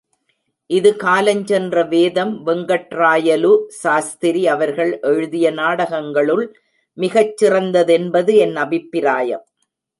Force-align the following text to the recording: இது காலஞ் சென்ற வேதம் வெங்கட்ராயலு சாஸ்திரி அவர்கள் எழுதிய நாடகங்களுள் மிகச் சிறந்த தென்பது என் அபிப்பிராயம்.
இது 0.69 0.89
காலஞ் 1.03 1.43
சென்ற 1.43 1.83
வேதம் 1.83 2.31
வெங்கட்ராயலு 2.47 3.51
சாஸ்திரி 3.81 4.41
அவர்கள் 4.55 4.91
எழுதிய 5.11 5.51
நாடகங்களுள் 5.51 6.45
மிகச் 6.97 7.37
சிறந்த 7.37 7.83
தென்பது 7.83 8.33
என் 8.47 8.57
அபிப்பிராயம். 8.65 9.45